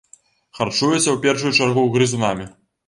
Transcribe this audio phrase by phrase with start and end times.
[0.59, 2.53] Харчуецца ў першую чаргу грызунамі.